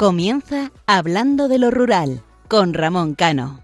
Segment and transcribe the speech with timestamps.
[0.00, 3.60] Comienza Hablando de lo Rural con Ramón Cano.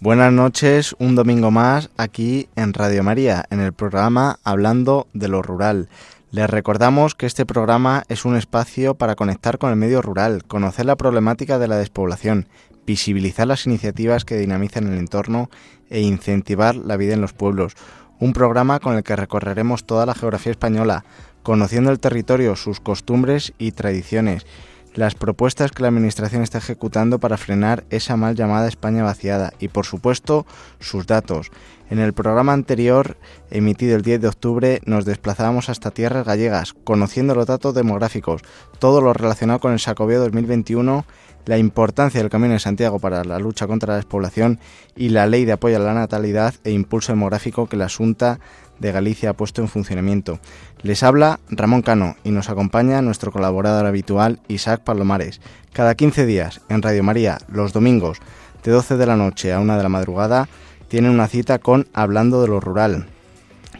[0.00, 5.42] Buenas noches, un domingo más aquí en Radio María, en el programa Hablando de lo
[5.42, 5.90] Rural.
[6.30, 10.84] Les recordamos que este programa es un espacio para conectar con el medio rural, conocer
[10.84, 12.48] la problemática de la despoblación,
[12.86, 15.50] visibilizar las iniciativas que dinamizan el entorno
[15.90, 17.74] e incentivar la vida en los pueblos.
[18.18, 21.04] Un programa con el que recorreremos toda la geografía española,
[21.42, 24.46] conociendo el territorio, sus costumbres y tradiciones,
[24.94, 29.68] las propuestas que la Administración está ejecutando para frenar esa mal llamada España vaciada y,
[29.68, 30.46] por supuesto,
[30.80, 31.50] sus datos.
[31.90, 33.18] En el programa anterior,
[33.50, 38.42] emitido el 10 de octubre, nos desplazábamos hasta tierras gallegas, conociendo los datos demográficos,
[38.78, 41.04] todo lo relacionado con el Sacobeo 2021
[41.46, 44.58] la importancia del Camino de Santiago para la lucha contra la despoblación
[44.94, 48.40] y la ley de apoyo a la natalidad e impulso demográfico que la Junta
[48.80, 50.40] de Galicia ha puesto en funcionamiento.
[50.82, 55.40] Les habla Ramón Cano y nos acompaña nuestro colaborador habitual Isaac Palomares.
[55.72, 58.18] Cada 15 días en Radio María, los domingos,
[58.62, 60.48] de 12 de la noche a 1 de la madrugada,
[60.88, 63.06] tienen una cita con Hablando de lo Rural,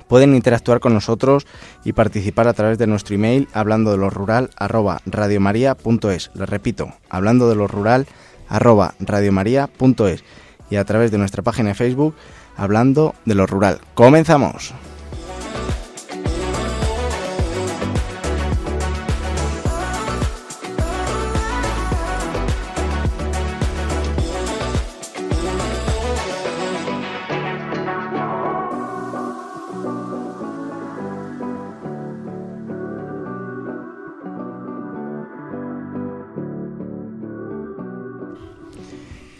[0.08, 1.46] Pueden interactuar con nosotros
[1.84, 6.30] y participar a través de nuestro email hablando de lo rural arroba radiomaria.es.
[6.34, 8.06] Les repito, hablando de lo rural
[8.48, 10.24] arroba radiomaria.es
[10.70, 12.14] y a través de nuestra página de Facebook
[12.56, 13.80] hablando de lo rural.
[13.94, 14.72] ¡Comenzamos!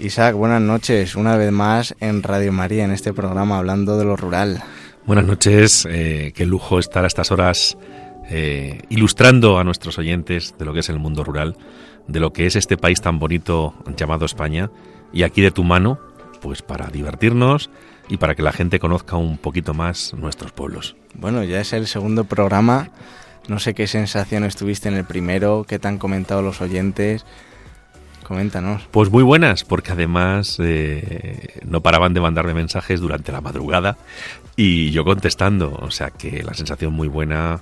[0.06, 1.16] Isaac, buenas noches.
[1.16, 4.62] Una vez más en Radio María, en este programa hablando de lo rural.
[5.04, 5.84] Buenas noches.
[5.90, 7.76] Eh, qué lujo estar a estas horas
[8.30, 11.56] eh, ilustrando a nuestros oyentes de lo que es el mundo rural,
[12.06, 14.70] de lo que es este país tan bonito llamado España.
[15.12, 15.98] Y aquí de tu mano,
[16.40, 17.68] pues para divertirnos
[18.08, 20.94] y para que la gente conozca un poquito más nuestros pueblos.
[21.14, 22.90] Bueno, ya es el segundo programa.
[23.48, 27.26] No sé qué sensación tuviste en el primero, qué te han comentado los oyentes.
[28.26, 28.82] Coméntanos.
[28.90, 33.96] Pues muy buenas, porque además eh, no paraban de mandarme mensajes durante la madrugada
[34.56, 35.78] y yo contestando.
[35.80, 37.60] O sea que la sensación muy buena,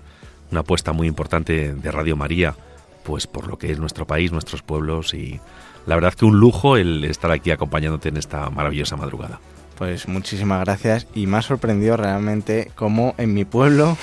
[0.50, 2.54] una apuesta muy importante de Radio María,
[3.02, 5.38] pues por lo que es nuestro país, nuestros pueblos y
[5.84, 9.40] la verdad que un lujo el estar aquí acompañándote en esta maravillosa madrugada.
[9.76, 13.98] Pues muchísimas gracias y me ha sorprendido realmente cómo en mi pueblo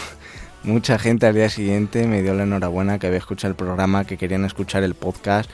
[0.63, 4.17] mucha gente al día siguiente me dio la enhorabuena que había escuchado el programa, que
[4.17, 5.49] querían escuchar el podcast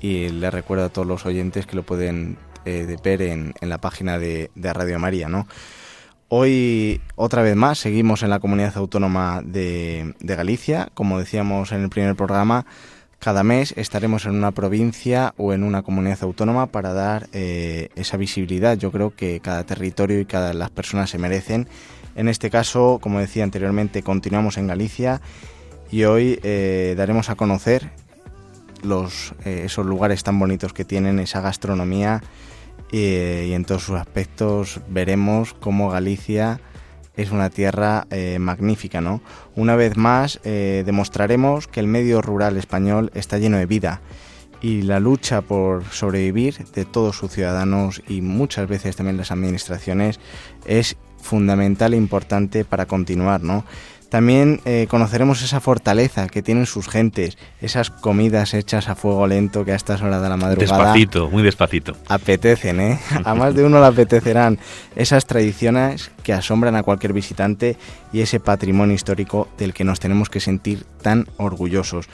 [0.00, 4.18] y le recuerdo a todos los oyentes que lo pueden eh, ver en, la página
[4.18, 5.28] de, Radio María.
[6.28, 10.88] Hoy, otra vez más, seguimos en la comunidad autónoma de, Galicia.
[10.94, 12.66] Como decíamos en el primer programa,
[13.20, 18.16] cada mes estaremos en una provincia o en una comunidad autónoma para dar eh, esa
[18.16, 18.76] visibilidad.
[18.76, 21.68] Yo creo que cada territorio y cada las personas se merecen.
[22.16, 25.20] En este caso, como decía anteriormente, continuamos en Galicia
[25.92, 27.90] y hoy eh, daremos a conocer
[28.82, 32.22] los, eh, esos lugares tan bonitos que tienen, esa gastronomía
[32.92, 36.60] y en todos sus aspectos veremos cómo Galicia
[37.16, 39.20] es una tierra eh, magnífica, ¿no?
[39.54, 44.00] Una vez más eh, demostraremos que el medio rural español está lleno de vida
[44.60, 50.20] y la lucha por sobrevivir de todos sus ciudadanos y muchas veces también las administraciones
[50.66, 53.64] es fundamental e importante para continuar, ¿no?
[54.08, 59.64] También eh, conoceremos esa fortaleza que tienen sus gentes, esas comidas hechas a fuego lento
[59.64, 60.78] que a estas horas de la madrugada...
[60.78, 61.96] Despacito, muy despacito.
[62.08, 63.00] Apetecen, ¿eh?
[63.24, 64.58] A más de uno le apetecerán
[64.94, 67.76] esas tradiciones que asombran a cualquier visitante
[68.12, 72.08] y ese patrimonio histórico del que nos tenemos que sentir tan orgullosos.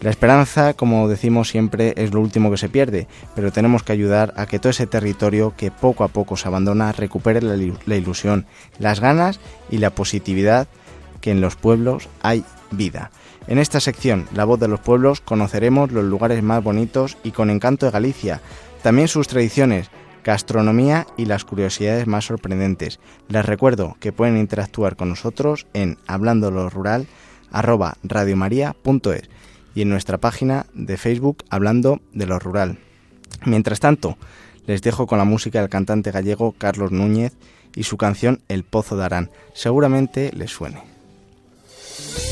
[0.00, 4.32] La esperanza, como decimos siempre, es lo último que se pierde, pero tenemos que ayudar
[4.36, 8.46] a que todo ese territorio que poco a poco se abandona recupere la ilusión,
[8.78, 9.40] las ganas
[9.70, 10.68] y la positividad
[11.20, 13.10] que en los pueblos hay vida.
[13.46, 17.50] En esta sección, La voz de los pueblos, conoceremos los lugares más bonitos y con
[17.50, 18.42] encanto de Galicia,
[18.82, 19.90] también sus tradiciones,
[20.24, 23.00] gastronomía y las curiosidades más sorprendentes.
[23.28, 27.06] Les recuerdo que pueden interactuar con nosotros en hablando lo rural
[27.50, 27.96] arroba
[29.74, 32.78] y en nuestra página de Facebook hablando de lo rural.
[33.46, 34.18] Mientras tanto,
[34.66, 37.34] les dejo con la música del cantante gallego Carlos Núñez
[37.74, 39.30] y su canción El Pozo de Arán.
[39.54, 40.97] Seguramente les suene.
[42.00, 42.27] me.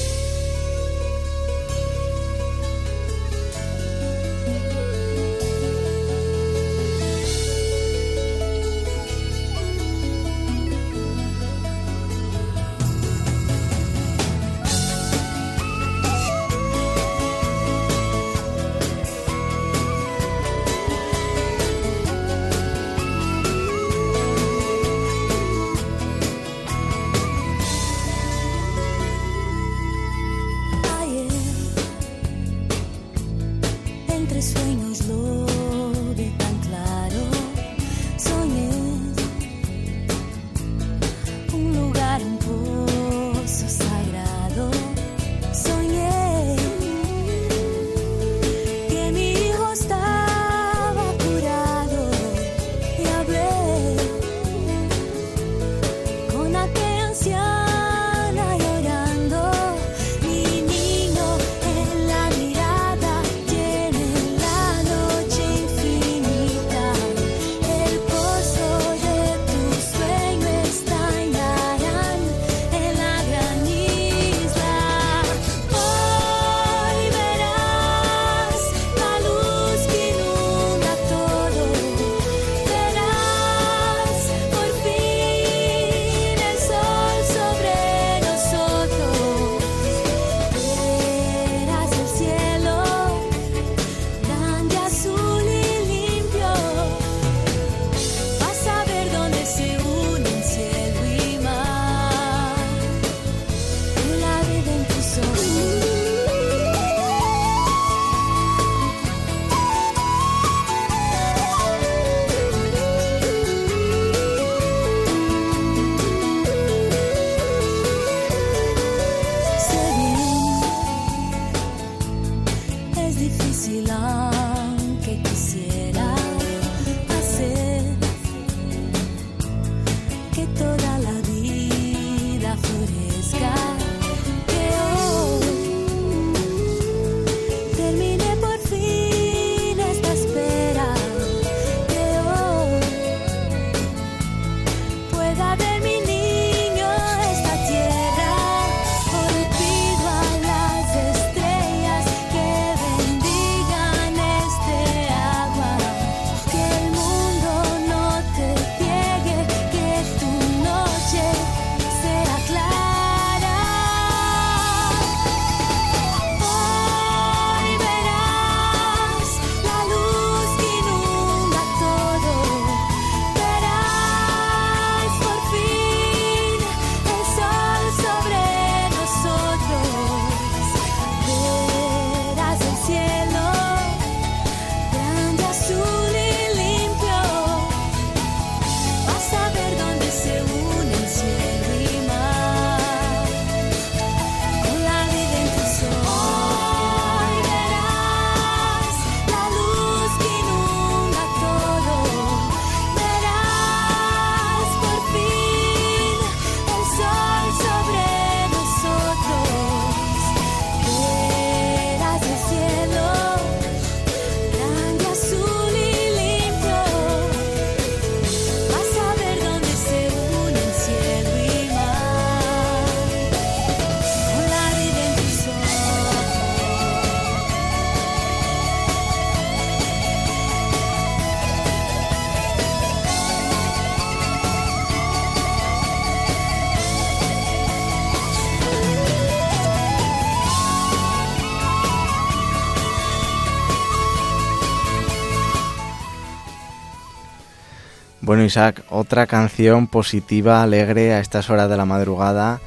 [248.37, 252.61] Bueno, Isaac, otra canción positiva, alegre a estas horas de la madrugada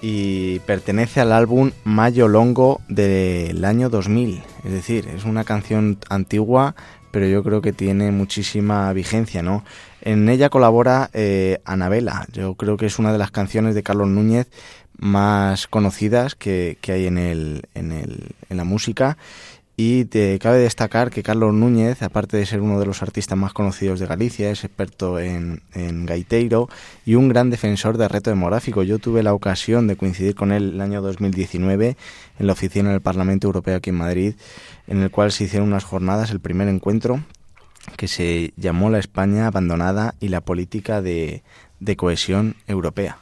[0.00, 4.40] y pertenece al álbum Mayo Longo del año 2000.
[4.62, 6.76] Es decir, es una canción antigua,
[7.10, 9.64] pero yo creo que tiene muchísima vigencia, ¿no?
[10.00, 12.28] En ella colabora eh, Anabela.
[12.32, 14.46] Yo creo que es una de las canciones de Carlos Núñez
[14.96, 19.18] más conocidas que, hay en, el, en la música
[19.78, 23.52] y te cabe destacar que Carlos Núñez, aparte de ser uno de los artistas más
[23.52, 25.60] conocidos de Galicia, es experto en,
[26.06, 26.70] gaiteiro
[27.04, 28.82] y un gran defensor del reto demográfico.
[28.82, 31.96] Yo tuve la ocasión de coincidir con él el año 2019
[32.38, 34.34] en la oficina del Parlamento Europeo aquí en Madrid,
[34.86, 37.20] en el cual se hicieron unas jornadas, el primer encuentro
[37.98, 41.42] que se llamó La España abandonada y la política de,
[41.80, 43.18] de cohesión europea.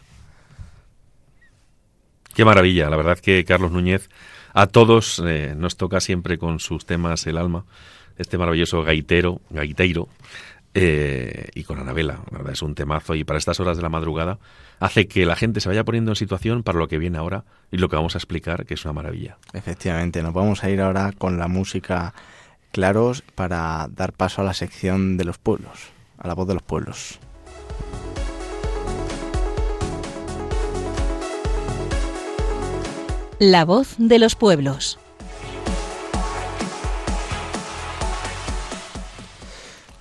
[2.32, 4.08] Qué maravilla, la verdad que Carlos Núñez
[4.54, 7.64] a todos eh, nos toca siempre con sus temas el alma,
[8.16, 10.08] este maravilloso gaitero, gaiteiro,
[10.76, 12.20] eh, y con Anabela.
[12.52, 14.38] Es un temazo y para estas horas de la madrugada
[14.80, 17.78] hace que la gente se vaya poniendo en situación para lo que viene ahora y
[17.78, 19.38] lo que vamos a explicar, que es una maravilla.
[19.52, 22.12] Efectivamente, nos vamos a ir ahora con la música
[22.72, 26.62] claros para dar paso a la sección de los pueblos, a la voz de los
[26.62, 27.20] pueblos.
[33.40, 35.00] La voz de los pueblos.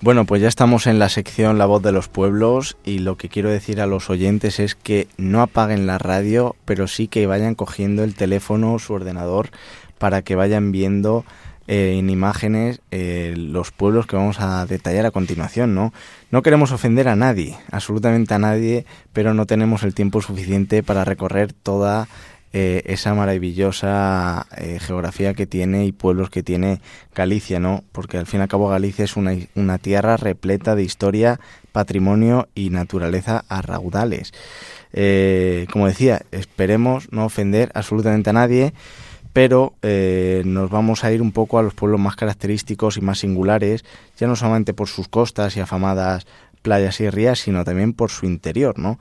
[0.00, 3.28] Bueno, pues ya estamos en la sección La voz de los pueblos y lo que
[3.28, 7.56] quiero decir a los oyentes es que no apaguen la radio, pero sí que vayan
[7.56, 9.50] cogiendo el teléfono, su ordenador,
[9.98, 11.24] para que vayan viendo
[11.66, 15.92] eh, en imágenes eh, los pueblos que vamos a detallar a continuación, ¿no?
[16.30, 21.04] No queremos ofender a nadie, absolutamente a nadie, pero no tenemos el tiempo suficiente para
[21.04, 22.06] recorrer toda
[22.54, 24.46] eh, esa maravillosa
[24.80, 26.80] geografía que tiene y pueblos que tiene
[27.14, 27.84] Galicia, ¿no?
[27.92, 31.38] Porque al fin y al cabo Galicia es una, una tierra repleta de historia,
[31.72, 34.32] patrimonio y naturaleza a raudales.
[35.70, 38.72] como decía, esperemos no ofender absolutamente a nadie
[39.34, 43.18] pero eh, nos vamos a ir un poco a los pueblos más característicos y más
[43.18, 43.84] singulares,
[44.16, 46.24] ya no solamente por sus costas y afamadas
[46.62, 48.98] playas y rías, sino también por su interior, ¿no?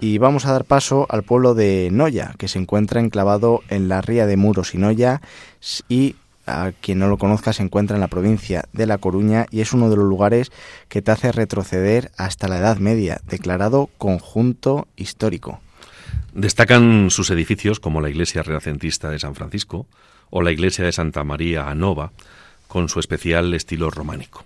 [0.00, 4.00] Y vamos a dar paso al pueblo de Noya, que se encuentra enclavado en la
[4.00, 5.20] ría de Muros y Noya
[5.88, 6.14] y
[6.48, 9.72] a quien no lo conozca se encuentra en la provincia de La Coruña y es
[9.72, 10.50] uno de los lugares
[10.88, 15.60] que te hace retroceder hasta la Edad Media, declarado conjunto histórico.
[16.32, 19.86] Destacan sus edificios como la iglesia renacentista de San Francisco
[20.30, 22.12] o la iglesia de Santa María a Nova,
[22.66, 24.44] con su especial estilo románico.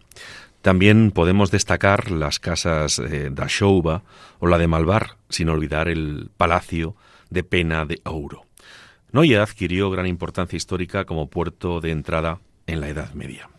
[0.63, 4.03] También podemos destacar las casas eh, da Xouba
[4.39, 6.95] o la de Malvar, sin olvidar el palacio
[7.31, 8.47] de Pena de Ouro.
[9.11, 13.52] Noia adquirió gran importancia histórica como puerto de entrada en la Edad Media.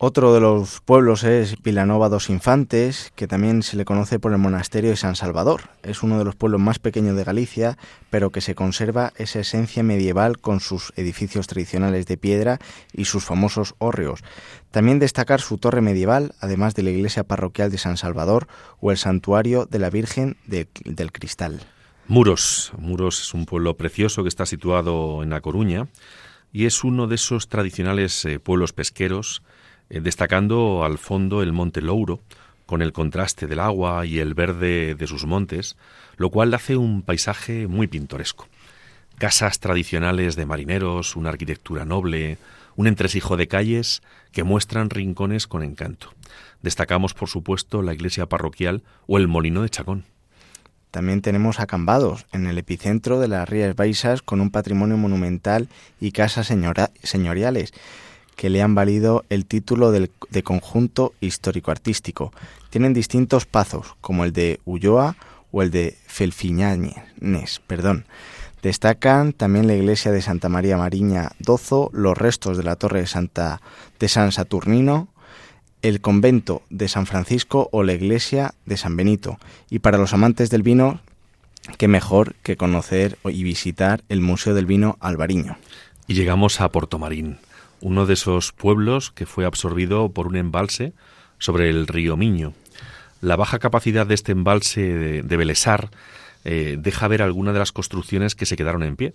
[0.00, 4.38] Otro de los pueblos es Vilanova dos Infantes, que también se le conoce por el
[4.38, 5.70] monasterio de San Salvador.
[5.82, 7.76] Es uno de los pueblos más pequeños de Galicia,
[8.08, 12.60] pero que se conserva esa esencia medieval con sus edificios tradicionales de piedra
[12.92, 14.22] y sus famosos hórreos.
[14.70, 18.46] También destacar su torre medieval, además de la iglesia parroquial de San Salvador
[18.78, 21.58] o el santuario de la Virgen del Cristal.
[22.06, 22.70] Muros.
[22.78, 25.88] Muros es un pueblo precioso que está situado en La Coruña
[26.52, 29.42] y es uno de esos tradicionales eh, pueblos pesqueros
[29.90, 32.20] eh, destacando al fondo el monte Louro,
[32.66, 35.76] con el contraste del agua y el verde de sus montes,
[36.18, 38.46] lo cual hace un paisaje muy pintoresco.
[39.16, 42.36] Casas tradicionales de marineros, una arquitectura noble,
[42.76, 44.02] un entresijo de calles
[44.32, 46.12] que muestran rincones con encanto.
[46.62, 50.04] Destacamos, por supuesto, la iglesia parroquial o el molino de Chacón.
[50.90, 55.68] También tenemos acambados en el epicentro de las Rías Baixas con un patrimonio monumental
[56.00, 57.72] y casas señoriales
[58.38, 62.32] que le han valido el título de conjunto histórico-artístico.
[62.70, 65.16] Tienen distintos pazos, como el de Ulloa
[65.50, 68.06] o el de Felfiñanes, perdón.
[68.62, 73.08] Destacan también la iglesia de Santa María Mariña Dozo, los restos de la torre de,
[73.08, 73.60] Santa,
[73.98, 75.08] de San Saturnino,
[75.82, 79.40] el convento de San Francisco o la iglesia de San Benito.
[79.68, 81.00] Y para los amantes del vino,
[81.76, 85.58] qué mejor que conocer y visitar el Museo del Vino Albariño.
[86.06, 87.38] Y llegamos a Portomarín,
[87.80, 90.92] uno de esos pueblos que fue absorbido por un embalse
[91.38, 92.54] sobre el río Miño.
[93.20, 95.90] La baja capacidad de este embalse de, Belesar
[96.44, 99.14] eh, deja ver algunas de las construcciones que se quedaron en pie,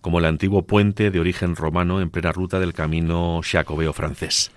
[0.00, 4.52] como el antiguo puente de origen romano en plena ruta del camino jacobeo francés.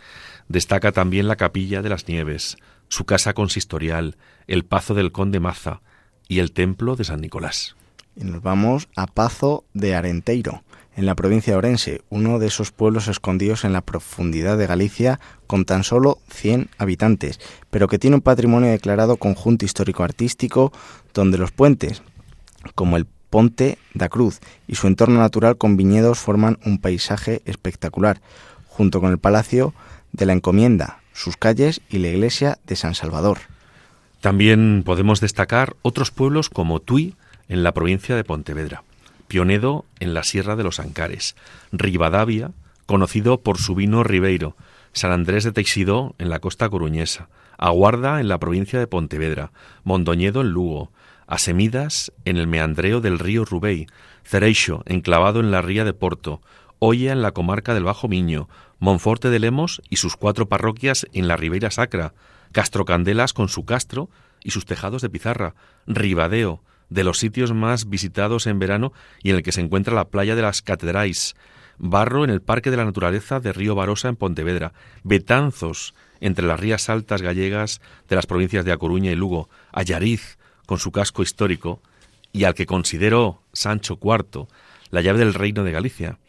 [0.48, 2.58] Destaca también la capilla de las Nieves,
[2.90, 4.18] su casa consistorial,
[4.48, 5.82] el Pazo del Conde Maza
[6.28, 7.76] y el templo de San Nicolás.
[8.16, 10.64] Y nos vamos a Pazo de Arenteiro,
[10.96, 15.20] en la provincia de Orense, uno de esos pueblos escondidos en la profundidad de Galicia
[15.48, 20.72] con tan solo 100 habitantes, pero que tiene un patrimonio declarado conjunto histórico-artístico
[21.14, 22.04] donde los puentes,
[22.76, 28.22] como el Ponte da Cruz y su entorno natural con viñedos forman un paisaje espectacular,
[28.68, 29.74] junto con el Palacio
[30.12, 33.40] de la Encomienda, sus calles y la iglesia de San Salvador.
[34.20, 37.16] También podemos destacar otros pueblos como Tui,
[37.48, 38.84] en la provincia de Pontevedra.
[39.32, 41.38] Pionedo en la Sierra de los Ancares,
[41.72, 42.52] Rivadavia,
[42.86, 44.58] conocido por su vino Ribeiro,
[44.92, 49.54] San Andrés de Teixidó en la costa coruñesa, Aguarda en la provincia de Pontevedra,
[49.86, 50.92] Mondoñedo en Lugo,
[51.28, 53.88] Asemidas en el meandreo del río Rubey,
[54.26, 56.42] Cereixo enclavado en la ría de Porto,
[56.80, 61.30] Olla en la comarca del Bajo Miño, Monforte de Lemos y sus cuatro parroquias en
[61.30, 62.14] la Ribeira Sacra,
[62.52, 64.10] Castro Candelas con su castro
[64.44, 65.56] y sus tejados de pizarra,
[65.88, 66.62] Ribadeo,
[66.92, 68.94] de los sitios más visitados en verano
[69.24, 71.36] y en el que se encuentra la playa de las Catedrais,
[71.78, 76.60] Barro en el Parque de la Naturaleza de Río Barosa en Pontevedra, Betanzos entre las
[76.60, 81.24] rías altas gallegas de las provincias de A Coruña y Lugo, Ayariz con su casco
[81.24, 81.82] histórico
[82.34, 84.48] y al que consideró Sancho IV
[84.92, 86.20] la llave del reino de Galicia,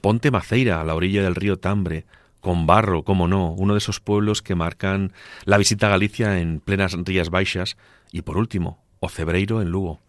[0.00, 2.06] Ponte Maceira a la orilla del río Tambre,
[2.40, 5.12] con Barro, como no, uno de esos pueblos que marcan
[5.44, 7.76] la visita a Galicia en plenas Rías Baixas
[8.12, 10.00] y por último, Ocebreiro en Lugo.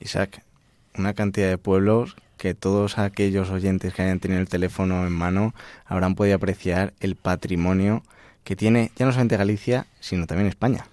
[0.00, 0.42] Isaac,
[0.96, 5.54] una cantidad de pueblos que todos aquellos oyentes que hayan tenido el teléfono en mano
[5.86, 8.02] habrán podido apreciar el patrimonio
[8.44, 10.86] que tiene ya no solamente Galicia, sino también España.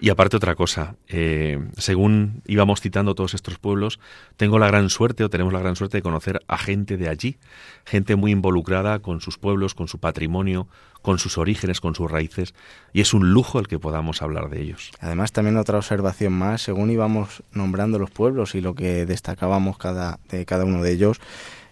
[0.00, 3.98] Y aparte otra cosa, eh, según íbamos citando todos estos pueblos,
[4.36, 7.38] tengo la gran suerte o tenemos la gran suerte de conocer a gente de allí,
[7.84, 10.68] gente muy involucrada con sus pueblos, con su patrimonio,
[11.02, 12.54] con sus orígenes, con sus raíces,
[12.92, 14.92] y es un lujo el que podamos hablar de ellos.
[15.00, 20.20] Además, también otra observación más, según íbamos nombrando los pueblos y lo que destacábamos cada,
[20.28, 21.20] de cada uno de ellos,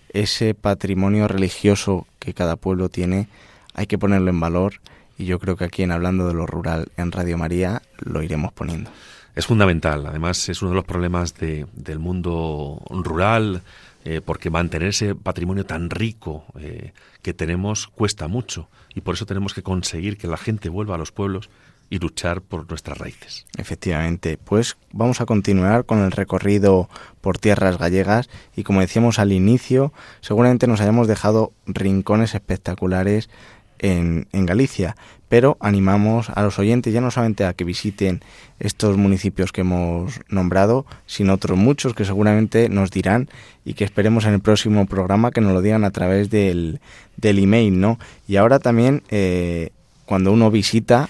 [0.08, 3.28] ese patrimonio religioso que cada pueblo tiene,
[3.74, 4.80] hay que ponerlo en valor
[5.18, 8.52] y yo creo que aquí en Hablando de lo Rural en Radio María lo iremos
[8.52, 8.90] poniendo.
[9.34, 13.62] Es fundamental, además es uno de los problemas de, del mundo rural,
[14.04, 16.92] eh, porque mantener ese patrimonio tan rico eh,
[17.22, 20.98] que tenemos cuesta mucho y por eso tenemos que conseguir que la gente vuelva a
[20.98, 21.50] los pueblos
[21.90, 23.46] y luchar por nuestras raíces.
[23.56, 26.88] Efectivamente, pues vamos a continuar con el recorrido
[27.20, 33.28] por tierras gallegas y como decíamos al inicio, seguramente nos hayamos dejado rincones espectaculares
[33.78, 34.96] en, Galicia,
[35.28, 38.22] pero animamos a los oyentes ya no solamente a que visiten
[38.60, 43.28] estos municipios que hemos nombrado, sino otros muchos que seguramente nos dirán
[43.64, 46.80] y que esperemos en el próximo programa que nos lo digan a través del,
[47.16, 47.98] del email, ¿no?
[48.28, 49.70] Y ahora también, eh,
[50.04, 51.08] cuando uno visita,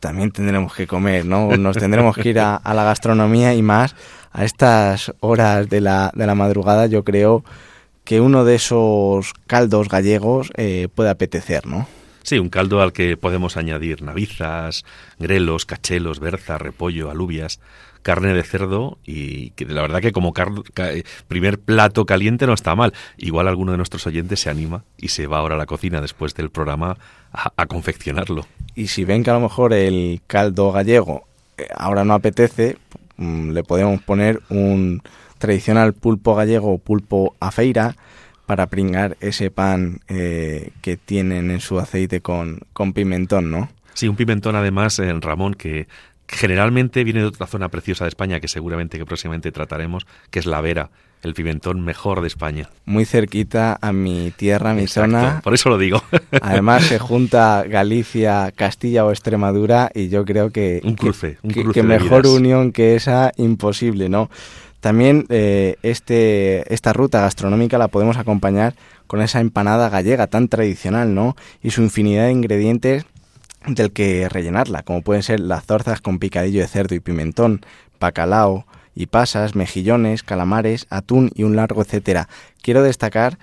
[0.00, 1.48] también tendremos que comer, ¿no?
[1.56, 3.94] Nos tendremos que ir a, a la gastronomía y más
[4.32, 7.44] a estas horas de la, de la madrugada, yo creo
[8.10, 11.86] que uno de esos caldos gallegos eh, puede apetecer, ¿no?
[12.24, 14.84] Sí, un caldo al que podemos añadir navizas,
[15.20, 17.60] grelos, cachelos, berza, repollo, alubias,
[18.02, 20.34] carne de cerdo y que la verdad que como
[21.28, 22.94] primer plato caliente no está mal.
[23.16, 26.34] Igual alguno de nuestros oyentes se anima y se va ahora a la cocina después
[26.34, 26.96] del programa
[27.32, 28.44] a, a confeccionarlo.
[28.74, 32.76] Y si ven que a lo mejor el caldo gallego eh, ahora no apetece,
[33.18, 35.00] mm, le podemos poner un
[35.40, 37.96] tradicional pulpo gallego o pulpo a feira
[38.46, 43.68] para pringar ese pan eh, que tienen en su aceite con, con pimentón, ¿no?
[43.94, 45.88] Sí, un pimentón además, en eh, Ramón, que
[46.28, 50.46] generalmente viene de otra zona preciosa de España que seguramente que próximamente trataremos, que es
[50.46, 50.90] la Vera,
[51.22, 52.70] el pimentón mejor de España.
[52.86, 55.40] Muy cerquita a mi tierra, a mi Exacto, zona.
[55.42, 56.02] Por eso lo digo.
[56.40, 61.62] Además se junta Galicia, Castilla o Extremadura y yo creo que un cruce, un que,
[61.62, 62.36] cruce que mejor vidas.
[62.36, 64.30] unión que esa imposible, ¿no?
[64.80, 68.74] También eh, este, esta ruta gastronómica la podemos acompañar
[69.06, 71.36] con esa empanada gallega tan tradicional, ¿no?
[71.62, 73.04] Y su infinidad de ingredientes
[73.66, 77.60] del que rellenarla, como pueden ser las zorzas con picadillo de cerdo y pimentón,
[78.00, 82.28] bacalao y pasas, mejillones, calamares, atún y un largo etcétera.
[82.62, 83.38] Quiero destacar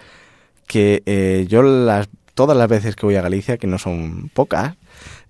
[0.65, 4.75] que eh, yo las, todas las veces que voy a Galicia, que no son pocas,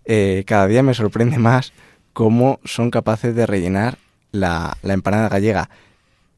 [0.06, 1.74] eh, cada día me sorprende más
[2.13, 3.98] cómo son capaces de rellenar
[4.32, 5.70] la, la empanada gallega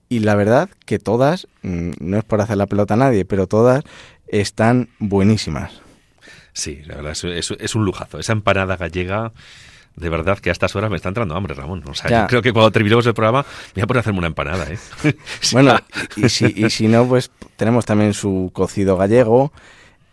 [0.10, 3.48] y la verdad que todas, mm, no es por hacer la pelota a nadie, pero
[3.48, 3.84] todas
[4.28, 5.82] están buenísimas.
[6.54, 8.20] Sí, la verdad, es, es, es, un lujazo.
[8.20, 9.32] Esa empanada gallega,
[9.96, 11.84] de verdad que a estas horas me está entrando hambre, Ramón.
[11.88, 13.46] O sea, yo creo que cuando terminemos el programa
[13.76, 14.78] me voy a poner a hacerme una empanada, ¿eh?
[15.42, 15.54] Sí.
[15.54, 15.78] Bueno,
[16.18, 19.54] y si, y si no, pues tenemos también su cocido gallego,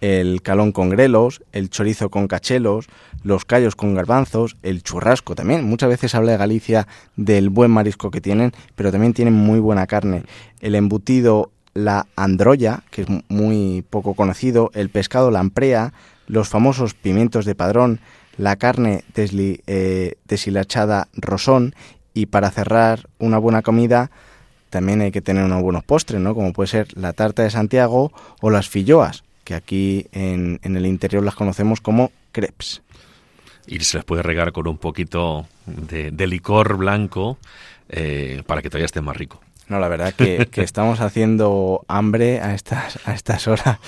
[0.07, 2.87] el calón con grelos, el chorizo con cachelos,
[3.25, 5.65] los callos con garbanzos, el churrasco también.
[5.65, 9.89] Muchas veces habla de Galicia del buen marisco que tienen, pero también tienen muy buena
[9.89, 10.23] carne.
[10.61, 15.93] El embutido, la androya, que es muy poco conocido, el pescado lamprea,
[16.29, 17.99] los famosos pimientos de padrón,
[18.39, 21.75] la carne eh, deshilachada rosón
[22.15, 24.13] y para cerrar una buena comida
[24.71, 26.35] también hay que tener unos buenos postres, ¿no?
[26.35, 30.85] Como puede ser la tarta de Santiago o las filloas, que aquí en, en el
[30.87, 32.83] interior las conocemos como crepes.
[33.69, 37.39] Y se les puede regar con un poquito de, de licor blanco
[37.89, 39.41] eh, para que todavía esté más rico.
[39.69, 43.79] No, la verdad que, que, estamos haciendo hambre a estas, a estas horas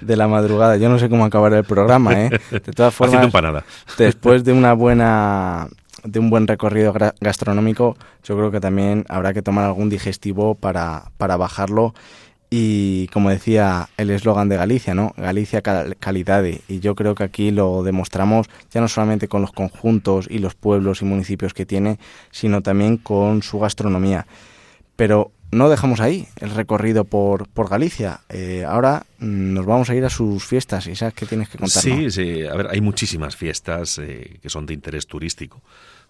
[0.00, 0.76] de la madrugada.
[0.76, 2.40] Yo no sé cómo acabar el programa, ¿eh?
[2.52, 3.64] De todas formas,
[3.98, 5.68] después de una buena
[6.04, 11.10] de un buen recorrido gastronómico, yo creo que también habrá que tomar algún digestivo para,
[11.16, 11.92] para bajarlo.
[12.50, 15.12] Y como decía el eslogan de Galicia, ¿no?
[15.16, 16.44] Galicia cal calidad.
[16.68, 20.54] Y yo creo que aquí lo demostramos ya no solamente con los conjuntos y los
[20.54, 21.98] pueblos y municipios que tiene,
[22.30, 24.26] sino también con su gastronomía.
[24.96, 28.20] Pero no dejamos ahí el recorrido por, por Galicia.
[28.28, 30.86] Eh, ahora mm, nos vamos a ir a sus fiestas.
[30.86, 31.82] ¿Y sabes qué tienes que contar?
[31.82, 32.44] Sí, sí.
[32.44, 35.62] A ver, hay muchísimas fiestas eh, que son de interés turístico.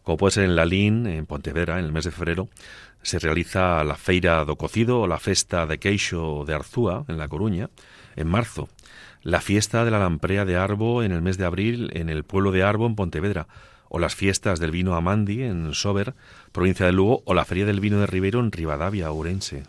[0.02, 2.48] Como puede ser en Lalín, en Pontevedra, en el mes de febrero,
[3.02, 7.28] se realiza la Feira do Cocido o la Festa de Queixo de Arzúa, en La
[7.28, 7.70] Coruña,
[8.16, 8.68] en marzo.
[9.22, 12.52] La fiesta de la Lamprea de Arbo en el mes de abril en el pueblo
[12.52, 13.46] de Arbo, en Pontevedra
[13.88, 16.14] o las fiestas del vino Amandi en Sober,
[16.52, 19.64] provincia de Lugo, o la Feria del Vino de Ribeiro en Rivadavia, Ourense.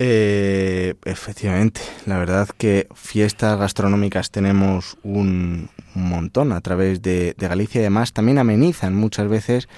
[0.00, 7.84] Eh, efectivamente, la verdad que fiestas gastronómicas tenemos un, montón a través de, Galicia y
[7.84, 9.68] además también amenizan muchas veces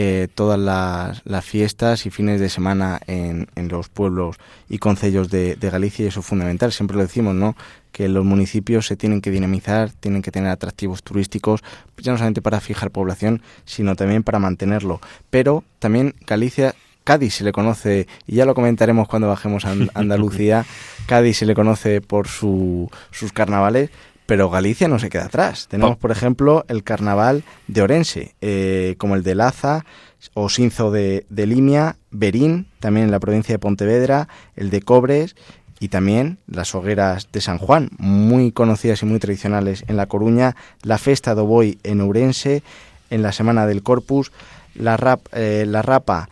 [0.00, 4.36] eh, todas las, fiestas y fines de semana en, los pueblos
[4.68, 7.56] y concellos de, Galicia y eso es fundamental, siempre lo decimos, ¿no?
[7.90, 11.64] que los municipios se tienen que dinamizar, tienen que tener atractivos turísticos,
[11.96, 15.00] ya no solamente para fijar población, sino también para mantenerlo.
[15.30, 20.64] Pero también Galicia Cádiz se le conoce, y ya lo comentaremos cuando bajemos a Andalucía,
[21.06, 22.88] Cádiz se le conoce por sus
[23.34, 23.90] carnavales,
[24.28, 25.68] pero Galicia no se queda atrás.
[25.68, 29.86] Tenemos, por ejemplo, el carnaval de Orense, eh, como el de Laza
[30.34, 35.34] o Sinzo de, de Limia, Berín, también en la provincia de Pontevedra, el de Cobres
[35.80, 40.56] y también las hogueras de San Juan, muy conocidas y muy tradicionales en La Coruña,
[40.82, 42.62] la Festa de Oboy en Ourense,
[43.08, 44.30] en la Semana del Corpus,
[44.74, 46.28] la, rap, eh, la Rapa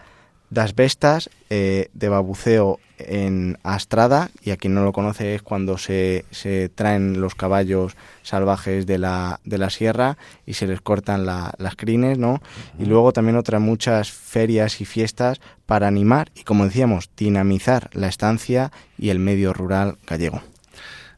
[0.50, 5.78] das Vestas eh, de babuceo en Astrada, y a quien no lo conoce es cuando
[5.78, 11.26] se, se traen los caballos salvajes de la, de la sierra y se les cortan
[11.26, 12.40] las crines, ¿no?
[12.78, 18.08] Y luego también otras muchas ferias y fiestas para animar y, como decíamos, dinamizar la
[18.08, 20.40] estancia y el medio rural gallego.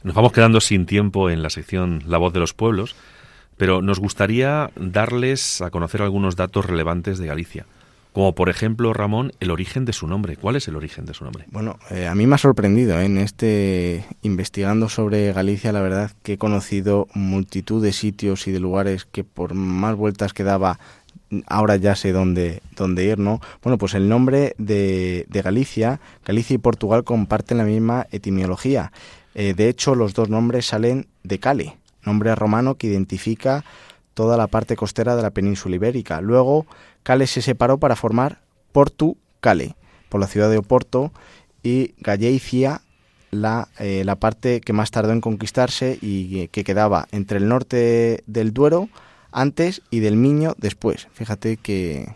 [0.03, 2.95] Nos vamos quedando sin tiempo en la sección La voz de los pueblos,
[3.57, 7.67] pero nos gustaría darles a conocer algunos datos relevantes de Galicia
[8.19, 10.37] como por ejemplo, Ramón, el origen de su nombre.
[10.37, 11.45] ¿Cuál es el origen de su nombre?
[11.53, 13.05] Bueno, eh, a mí me ha sorprendido ¿eh?
[13.05, 18.59] en este investigando sobre Galicia, la verdad que he conocido multitud de sitios y de
[18.59, 20.81] lugares que por más vueltas que daba
[21.47, 23.41] ahora ya sé dónde, dónde ir, ¿no?
[23.63, 28.91] Bueno, pues el nombre de, de Galicia, Galicia y Portugal comparten la misma etimología.
[29.37, 33.65] Eh, de hecho, los dos nombres salen de Cale, nombre romano que identifica
[34.19, 36.21] toda la parte costera de la península ibérica.
[36.21, 36.67] Luego,
[37.09, 39.77] Cale se separó para formar Portu Cale,
[40.11, 41.11] por la ciudad de Oporto,
[41.63, 42.83] y Galleicia,
[43.31, 48.23] la, eh, la parte que más tardó en conquistarse y que quedaba entre el norte
[48.27, 48.91] del Duero
[49.33, 51.09] antes y del Miño después.
[51.15, 52.15] Fíjate que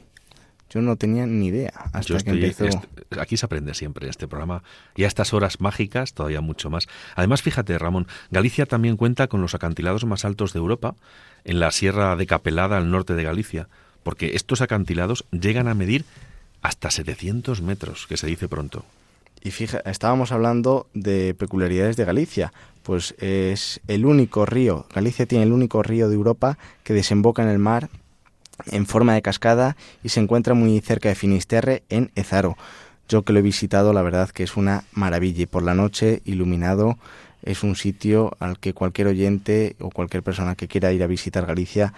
[0.69, 2.67] yo no tenía ni idea hasta que empezó.
[3.19, 4.63] aquí se aprende siempre en este programa
[4.95, 6.87] y a estas horas mágicas todavía mucho más.
[7.17, 10.97] Además, fíjate, Ramón, Galicia también cuenta con los acantilados más altos de Europa
[11.45, 13.69] en la Sierra de Capelada al norte de Galicia,
[14.03, 16.05] porque estos acantilados llegan a medir
[16.63, 18.85] hasta 700 metros, que se dice pronto.
[19.43, 25.45] Y fija, estábamos hablando de peculiaridades de Galicia, pues es el único río, Galicia tiene
[25.45, 27.91] el único río de Europa que desemboca en el mar
[28.67, 32.57] en forma de cascada y se encuentra muy cerca de Finisterre en Ezaro.
[33.09, 36.23] Yo que lo he visitado, la verdad que es una maravilla y por la noche
[36.25, 36.99] iluminado
[37.43, 41.47] es un sitio al que cualquier oyente o cualquier persona que quiera ir a visitar
[41.47, 41.93] Galicia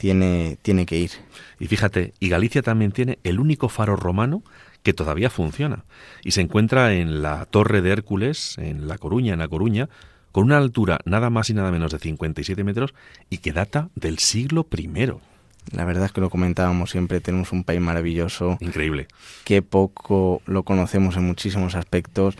[0.00, 1.10] tiene, tiene que ir.
[1.58, 4.42] Y fíjate, y Galicia también tiene el único faro romano
[4.82, 5.84] que todavía funciona
[6.24, 9.90] y se encuentra en la Torre de Hércules, en La Coruña, en La Coruña,
[10.32, 12.94] con una altura nada más y nada menos de 57 metros
[13.28, 14.88] y que data del siglo I.
[15.72, 18.56] La verdad es que lo comentábamos siempre, tenemos un país maravilloso.
[18.60, 19.06] Increíble.
[19.44, 22.38] Que poco lo conocemos en muchísimos aspectos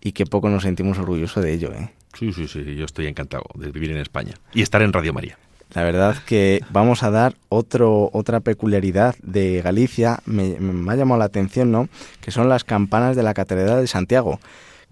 [0.00, 1.74] y que poco nos sentimos orgullosos de ello.
[1.74, 1.92] ¿eh?
[2.14, 5.36] Sí, sí, sí, yo estoy encantado de vivir en España y estar en Radio María.
[5.72, 10.56] La verdad que vamos a dar otro, otra peculiaridad de Galicia, me,
[10.90, 11.88] ha llamado la atención, ¿no?
[12.20, 14.38] Que son las campanas de la Catedral de Santiago,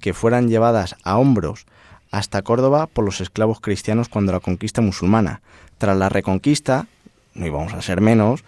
[0.01, 1.67] que fueran llevadas a hombros
[2.11, 5.43] hasta Córdoba por los esclavos cristianos cuando la conquista musulmana.
[5.79, 6.87] Tras la reconquista,
[7.35, 8.45] no íbamos a ser menos,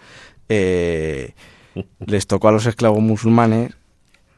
[0.48, 1.34] eh,
[2.00, 3.74] les tocó a los esclavos musulmanes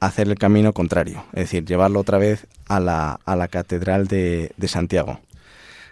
[0.01, 4.53] hacer el camino contrario, es decir, llevarlo otra vez a la, a la Catedral de,
[4.67, 5.21] Santiago.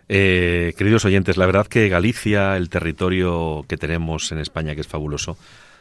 [0.09, 4.89] Eh, queridos oyentes, la verdad que Galicia, el territorio que tenemos en España, que es
[4.89, 5.37] fabuloso,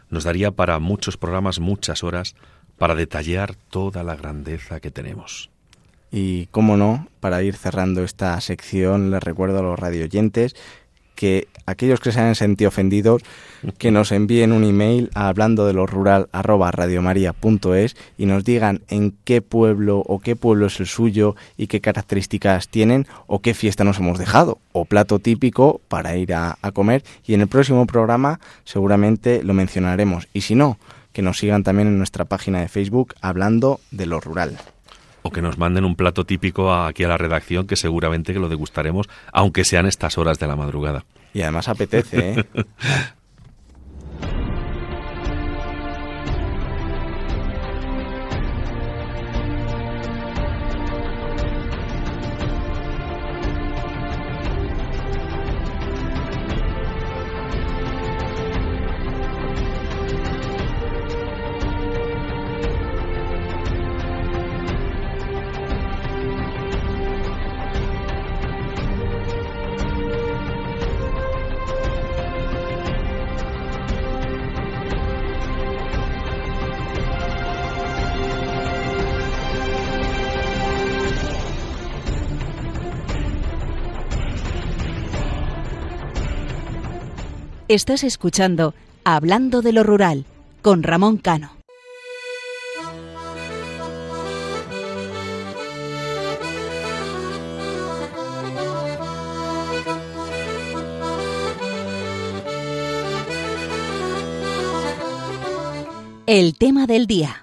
[0.10, 2.36] nos daría para muchos programas, muchas horas,
[2.78, 5.50] para detallar toda la grandeza que tenemos.
[6.12, 10.56] Y cómo no, para ir cerrando esta sección, les recuerdo a los radioyentes
[11.22, 13.22] que aquellos que se hayan sentido ofendidos
[13.78, 18.82] que nos envíen un email a hablando de lo rural arroba radiomaria.es y nos digan
[18.88, 23.54] en qué pueblo o qué pueblo es el suyo y qué características tienen o qué
[23.54, 27.04] fiesta nos hemos dejado o plato típico para ir a, a comer.
[27.24, 30.28] Y en el próximo programa seguramente lo mencionaremos.
[30.34, 30.80] Y si no
[31.14, 34.58] que nos sigan también en nuestra página de Facebook hablando de lo rural
[35.22, 38.50] o que nos manden un plato típico aquí a la redacción que seguramente que lo
[38.50, 41.06] degustaremos, aunque sean estas horas de la madrugada.
[41.34, 42.46] Y además apetece, ¿eh?
[87.72, 88.74] Estás escuchando
[89.06, 90.26] Hablando de lo Rural
[90.62, 91.54] con Ramón Cano.
[106.28, 107.41] El tema del día.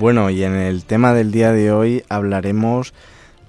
[0.00, 2.94] Bueno, y en el tema del día de hoy hablaremos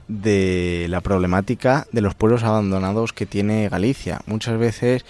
[0.10, 4.20] de la problemática de los pueblos abandonados que tiene Galicia.
[4.26, 5.06] Muchas veces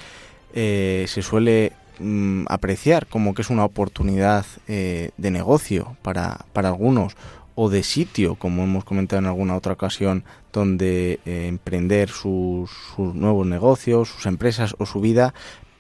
[0.54, 6.70] eh, se suele mm, apreciar como que es una oportunidad eh, de negocio para, para,
[6.70, 7.16] algunos
[7.56, 10.24] o de sitio, como hemos comentado en alguna otra ocasión,
[10.54, 15.34] donde eh, emprender sus, sus nuevos negocios, sus empresas o su vida,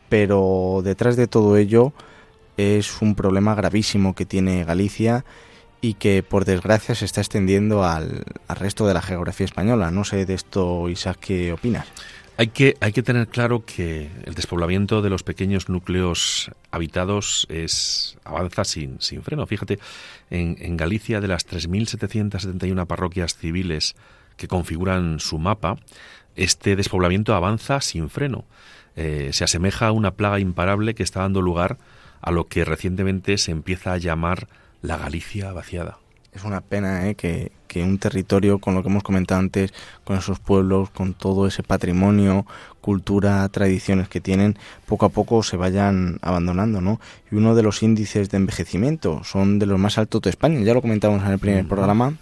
[0.10, 1.94] pero detrás de todo ello
[2.58, 5.24] es un problema gravísimo que tiene Galicia
[5.82, 9.92] y que por desgracia se está extendiendo al, resto de la geografía española.
[9.92, 11.88] No sé de esto, Isaac, ¿qué opinas?
[12.38, 18.18] Hay que, hay que tener claro que el despoblamiento de los pequeños núcleos habitados es
[18.24, 19.46] avanza sin, sin freno.
[19.46, 19.80] Fíjate,
[20.30, 23.96] en, en Galicia de las 3.771 parroquias civiles
[24.38, 25.78] que configuran su mapa,
[26.36, 28.46] este despoblamiento avanza sin freno.
[28.96, 31.78] Eh, se asemeja a una plaga imparable que está dando lugar
[32.22, 34.48] a lo que recientemente se empieza a llamar
[34.82, 35.98] la Galicia vaciada.
[36.34, 37.16] Es una pena ¿eh?
[37.16, 37.52] que,
[37.84, 39.74] un territorio, con lo que hemos comentado antes,
[40.06, 42.46] con esos pueblos, con todo ese patrimonio,
[42.80, 47.02] cultura, tradiciones que tienen, poco a poco se vayan abandonando, ¿no?
[47.32, 50.74] Y uno de los índices de envejecimiento son de los más altos de España, ya
[50.74, 52.14] lo comentamos en el primer programa,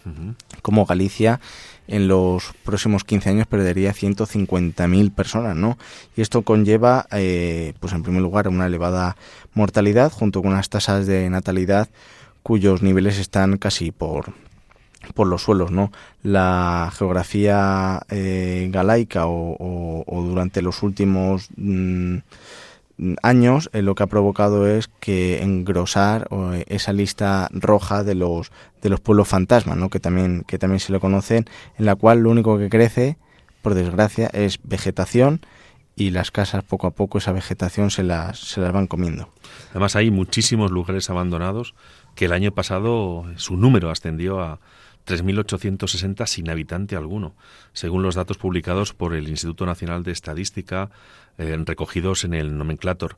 [0.62, 1.40] como Galicia
[1.90, 5.78] en los próximos 15 años perdería 150.000 personas, ¿no?
[6.16, 9.18] Y esto conlleva, eh, pues en primer lugar, una elevada
[9.56, 11.90] mortalidad junto con unas tasas de natalidad
[12.44, 14.34] cuyos niveles están casi por,
[15.14, 15.92] por los suelos, ¿no?
[16.24, 22.18] La geografía eh, galaica o, durante los últimos mm,
[23.24, 26.28] años eh, lo que ha provocado es que engrosar
[26.68, 29.90] esa lista roja de los de los pueblos fantasmas, ¿no?
[29.90, 31.46] Que también que también se lo conocen,
[31.78, 33.18] en la cual lo único que crece,
[33.62, 35.42] por desgracia, es vegetación
[35.96, 39.30] y las casas poco a poco esa vegetación se las se las van comiendo.
[39.72, 41.76] Además hay muchísimos lugares abandonados
[42.20, 44.60] que el año pasado su número ascendió a
[45.08, 47.34] 3.860 sin habitante alguno,
[47.72, 50.90] según los datos publicados por el Instituto Nacional de Estadística
[51.38, 53.16] eh, recogidos en el nomenclator.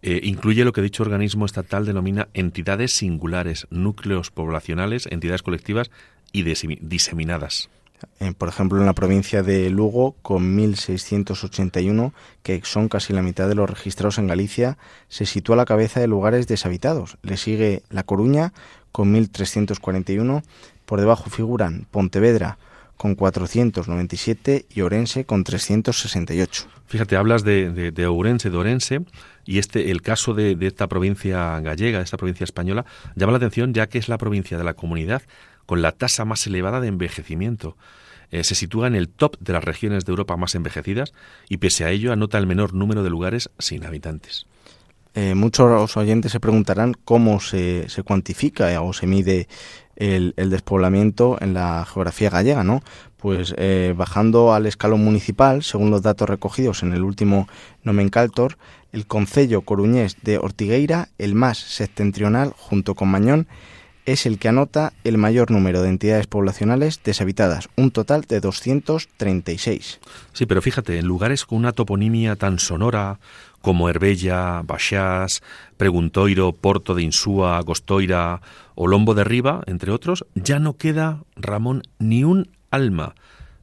[0.00, 5.90] Eh, incluye lo que dicho organismo estatal denomina entidades singulares, núcleos poblacionales, entidades colectivas
[6.32, 7.68] y diseminadas.
[8.38, 13.54] Por ejemplo, en la provincia de Lugo, con 1.681, que son casi la mitad de
[13.54, 17.18] los registrados en Galicia, se sitúa a la cabeza de lugares deshabitados.
[17.22, 18.52] Le sigue La Coruña,
[18.92, 20.42] con 1.341.
[20.86, 22.58] Por debajo figuran Pontevedra,
[22.96, 26.66] con 497 y Orense con 368.
[26.86, 29.00] Fíjate, hablas de, de, de Ourense, de Orense,
[29.46, 32.84] y este, el caso de, esta provincia gallega, de esta provincia española,
[33.16, 35.22] llama la atención ya que es la provincia de la comunidad
[35.70, 37.76] con la tasa más elevada de envejecimiento.
[38.32, 41.12] Eh, se sitúa en el top de las regiones de Europa más envejecidas
[41.48, 44.46] y pese a ello anota el menor número de lugares sin habitantes.
[45.14, 49.46] Eh, muchos oyentes se preguntarán cómo se, se cuantifica o se mide
[49.94, 52.82] el, despoblamiento en la geografía gallega, ¿no?
[53.16, 57.46] Pues eh, bajando al escalón municipal, según los datos recogidos en el último
[57.84, 58.58] nomencaltor,
[58.90, 63.46] el concello coruñés de Ortigueira, el más septentrional, junto con Mañón,
[64.06, 70.00] es el que anota el mayor número de entidades poblacionales deshabitadas, un total de 236.
[70.32, 73.18] Sí, pero fíjate, en lugares con una toponimia tan sonora
[73.60, 75.42] como Herbella, Baxás,
[75.76, 78.40] Preguntoiro, Porto de Insúa, Agostoira
[78.74, 83.14] o Lombo de Riba, entre otros, ya no queda, Ramón, ni un alma.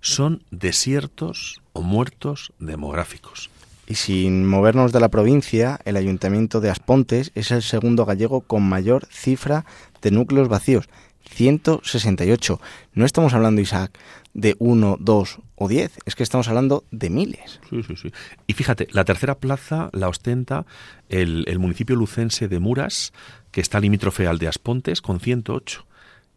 [0.01, 3.49] Son desiertos o muertos demográficos.
[3.89, 8.67] Y sin movernos de la provincia, el ayuntamiento de Aspontes es el segundo gallego con
[8.67, 9.65] mayor cifra
[10.01, 10.89] de núcleos vacíos,
[11.29, 12.59] 168.
[12.93, 13.97] No estamos hablando, Isaac,
[14.33, 17.59] de uno, dos o diez, es que estamos hablando de miles.
[17.69, 18.11] Sí, sí, sí.
[18.45, 20.65] Y fíjate, la tercera plaza la ostenta
[21.09, 23.13] el, municipio lucense de Muras,
[23.51, 25.85] que está limítrofe al de Aspontes, con 108.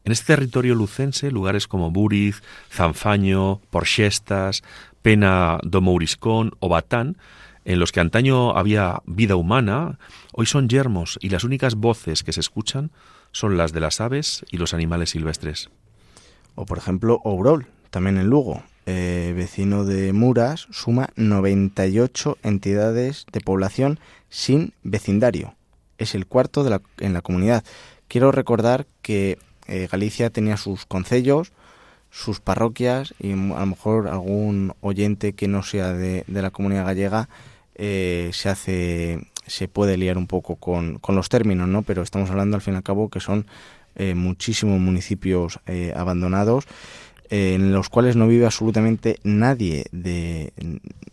[0.04, 4.62] En este territorio lucense, lugares como Buriz, Zanfaño, Porchestas,
[5.02, 7.18] Pena do Mouriscón o Batán,
[7.66, 9.98] en los que antaño había vida humana,
[10.32, 12.90] hoy son yermos y las únicas voces que se escuchan
[13.32, 15.70] son las de las aves y los animales silvestres.
[16.54, 23.40] O por ejemplo, Ourol, también en Lugo, eh, vecino de Muras, suma 98 entidades de
[23.40, 25.54] población sin vecindario.
[25.98, 27.64] Es el cuarto de la, en la comunidad.
[28.08, 31.52] Quiero recordar que eh, Galicia tenía sus concellos,
[32.10, 36.86] sus parroquias y a lo mejor algún oyente que no sea de, de la comunidad
[36.86, 37.28] gallega
[37.82, 41.82] eh, se hace se puede liar un poco con, con, los términos, ¿no?
[41.82, 43.46] Pero estamos hablando al fin y al cabo que son
[43.96, 46.66] eh, muchísimos municipios eh, abandonados
[47.28, 50.52] eh, en los cuales no vive absolutamente nadie de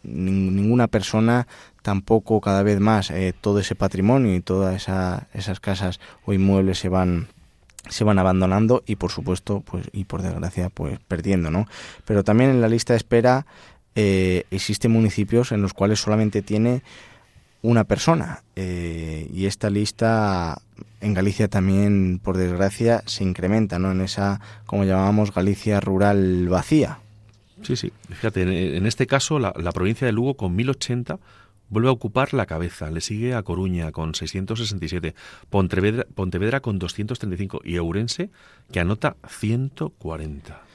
[0.03, 1.47] ninguna persona
[1.81, 6.77] tampoco cada vez más eh, todo ese patrimonio y todas esa, esas casas o inmuebles
[6.77, 7.27] se van
[7.89, 11.67] se van abandonando y por supuesto pues y por desgracia pues perdiendo no
[12.05, 13.47] pero también en la lista de espera
[13.95, 16.83] existen municipios en los cuales solamente tiene
[17.61, 20.61] una persona eh, y esta lista
[21.01, 26.99] en Galicia también por desgracia se incrementa no en esa como llamábamos Galicia rural vacía.
[27.63, 27.91] Sí sí.
[28.09, 31.19] Fíjate en, en este caso la, la, provincia de Lugo con 1080
[31.69, 32.91] vuelve a ocupar la cabeza.
[32.91, 35.15] Le sigue a Coruña con 667
[35.49, 38.29] Pontevedra, Pontevedra con 235 y Ourense
[38.71, 40.67] que anota 140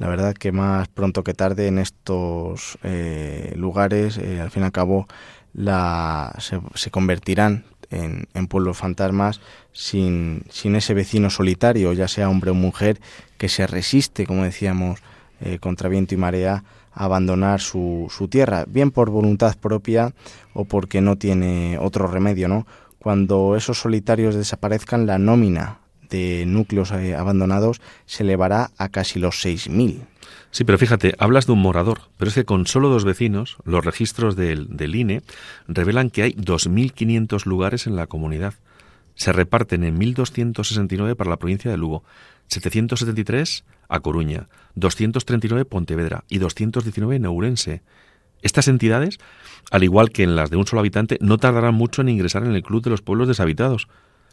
[0.00, 4.66] la verdad que más pronto que tarde en estos eh, lugares, eh, al fin y
[4.66, 5.06] al cabo,
[5.52, 9.40] la, se, convertirán en, en, pueblos fantasmas
[9.72, 13.00] sin, sin, ese vecino solitario, ya sea hombre o mujer,
[13.38, 15.00] que se resiste, como decíamos,
[15.40, 20.12] eh, contra viento y marea, a abandonar su, su tierra, bien por voluntad propia
[20.52, 22.66] o porque no tiene otro remedio, ¿no?
[22.98, 25.78] Cuando esos solitarios desaparezcan, la nómina
[26.10, 30.00] de núcleos eh, abandonados se elevará a casi los 6.000.
[30.50, 33.84] Sí, pero fíjate, hablas de un morador, pero es que con solo dos vecinos, los
[33.84, 35.22] registros del, del INE
[35.68, 38.54] revelan que hay 2.500 lugares en la comunidad.
[39.14, 42.02] Se reparten en 1.269 para la provincia de Lugo,
[42.48, 47.82] 773 a Coruña, 239 Pontevedra y 219 en Ourense.
[48.42, 49.18] Estas entidades,
[49.70, 52.54] al igual que en las de un solo habitante, no tardarán mucho en ingresar en
[52.54, 53.88] el Club de los Pueblos Deshabitados.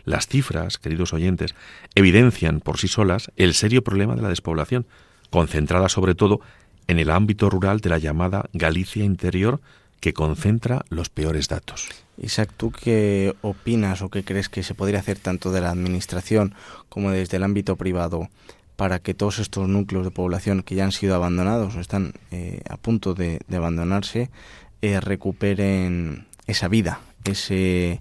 [0.08, 1.54] Las cifras, queridos oyentes,
[1.94, 4.86] evidencian por sí solas el serio problema de la despoblación,
[5.30, 6.40] concentrada sobre todo
[6.88, 9.60] en el ámbito rural de la llamada Galicia Interior,
[10.00, 11.90] que concentra los peores datos.
[12.16, 16.56] Isaac, ¿tú qué opinas o qué crees que se podría hacer tanto de la Administración
[16.88, 18.30] como desde el ámbito privado
[18.78, 22.62] para que todos estos núcleos de población que ya han sido abandonados o están eh,
[22.70, 24.30] a punto de, abandonarse
[24.82, 28.00] eh, recuperen esa vida, ese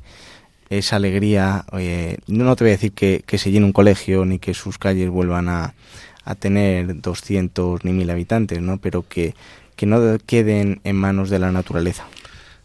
[0.71, 4.55] esa alegría, oye, no te voy a decir que, se llene un colegio ni que
[4.55, 5.75] sus calles vuelvan a,
[6.25, 8.79] a tener 200 ni mil habitantes, ¿no?
[8.79, 9.35] Pero que,
[9.77, 12.07] que no queden en manos de la naturaleza.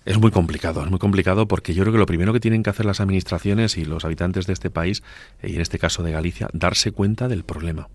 [0.04, 2.72] Es muy complicado, es muy complicado porque yo creo que lo primero que tienen que
[2.72, 5.04] hacer las administraciones y los habitantes de este país,
[5.43, 7.88] y en este caso de Galicia, darse cuenta del problema.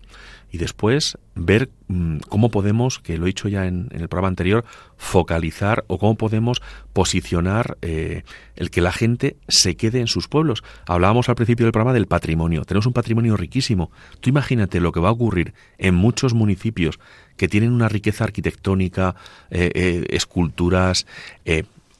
[0.51, 4.63] Y después ver mmm, cómo podemos, que lo he dicho ya en, el programa anterior,
[4.97, 6.61] focalizar o cómo podemos
[6.93, 8.23] posicionar eh,
[8.55, 10.63] el que la gente se quede en sus pueblos.
[10.85, 12.63] Hablábamos al principio del programa del patrimonio.
[12.63, 13.91] Tenemos un patrimonio riquísimo.
[14.21, 16.99] Tú imagínate lo que va a ocurrir en muchos municipios
[17.35, 19.15] que tienen una riqueza arquitectónica,
[19.51, 21.05] eh, eh, esculturas,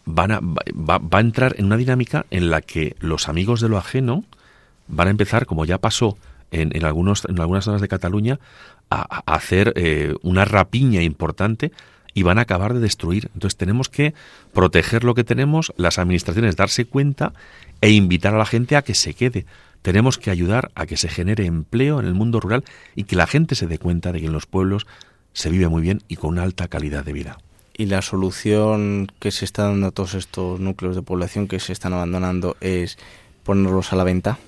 [0.05, 3.69] van a, va, va, a entrar en una dinámica en la que los amigos de
[3.69, 4.23] lo ajeno
[4.87, 6.17] van a empezar, como ya pasó
[6.51, 8.39] en, en, algunos, en algunas zonas de Cataluña,
[8.89, 11.71] a, a hacer eh, una rapiña importante
[12.13, 13.29] y van a acabar de destruir.
[13.33, 14.13] Entonces tenemos que
[14.53, 17.33] proteger lo que tenemos, las administraciones darse cuenta
[17.81, 19.45] e invitar a la gente a que se quede.
[19.81, 22.63] Tenemos que ayudar a que se genere empleo en el mundo rural
[22.95, 24.87] y que la gente se dé cuenta de que en los pueblos
[25.33, 27.37] se vive muy bien y con una alta calidad de vida
[27.77, 31.71] y la solución que se está dando a todos estos núcleos de población que se
[31.71, 32.97] están abandonando es
[33.43, 34.39] ponerlos a la venta?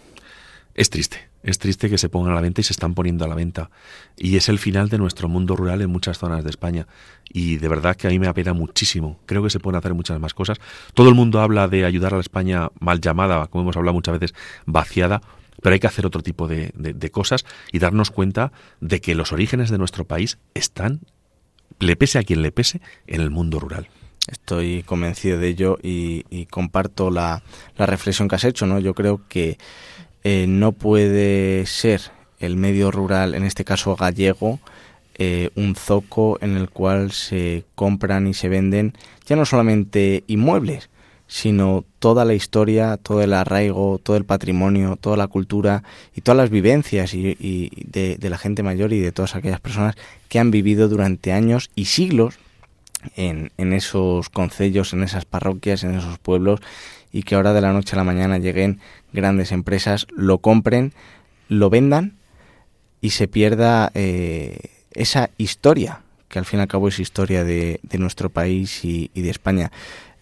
[0.73, 3.27] Es triste, es triste que se pongan a la venta y se están poniendo a
[3.27, 3.69] la venta.
[4.17, 6.87] Y es el final de nuestro mundo rural en muchas zonas de España.
[7.29, 9.19] Y de verdad que a mí me apena muchísimo.
[9.25, 10.59] Creo que se pueden hacer muchas más cosas.
[10.93, 14.19] Todo el mundo habla de ayudar a la España mal llamada, como hemos hablado muchas
[14.19, 15.21] veces, vaciada.
[15.61, 16.71] Pero hay que hacer otro tipo de,
[17.11, 21.01] cosas y darnos cuenta de que los orígenes de nuestro país están,
[21.79, 23.87] le pese a quien le pese, en el mundo rural.
[24.27, 27.43] Estoy convencido de ello y, comparto la,
[27.77, 28.67] la reflexión que has hecho.
[28.67, 28.79] ¿no?
[28.79, 29.57] Yo creo que
[30.23, 32.01] eh, no puede ser
[32.39, 34.59] el medio rural, en este caso gallego,
[35.21, 38.93] eh, un zoco en el cual se compran y se venden
[39.25, 40.89] ya no solamente inmuebles,
[41.27, 45.83] sino toda la historia, todo el arraigo, todo el patrimonio, toda la cultura
[46.15, 49.95] y todas las vivencias y, de, la gente mayor y de todas aquellas personas
[50.29, 52.39] que han vivido durante años y siglos
[53.17, 56.61] en, en esos concellos, en esas parroquias, en esos pueblos
[57.11, 58.79] y que ahora de la noche a la mañana lleguen
[59.13, 60.93] grandes empresas, lo compren,
[61.47, 62.13] lo vendan
[63.01, 64.59] y se pierda eh,
[64.91, 69.29] esa historia, que al fin y al cabo es historia de, nuestro país y, de
[69.29, 69.71] España.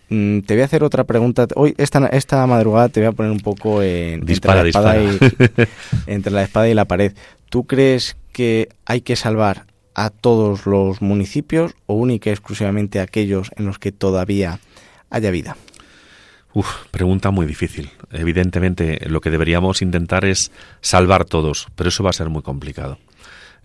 [0.10, 1.48] Mm, te voy a hacer otra pregunta.
[1.56, 5.18] Hoy, esta, esta madrugada, te voy a poner un poco en, entre, la espada y,
[6.08, 7.14] entre la espada y la pared.
[7.50, 9.66] ¿Tú crees que hay que salvar
[9.96, 14.60] a todos los municipios o única y exclusivamente a aquellos en los que todavía
[15.10, 15.58] haya vida?
[16.91, 17.91] Pregunta muy difícil.
[18.12, 20.51] Evidentemente, lo que deberíamos intentar es
[20.82, 22.97] salvar todos, pero eso va a ser muy complicado.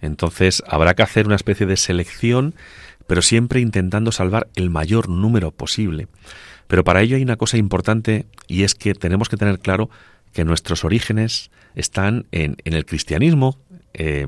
[0.00, 2.54] Entonces, habrá que hacer una especie de selección,
[3.06, 6.08] pero siempre intentando salvar el mayor número posible.
[6.66, 9.90] Pero para ello hay una cosa importante y es que tenemos que tener claro
[10.32, 13.58] que nuestros orígenes están en, el cristianismo,
[13.94, 14.26] eh,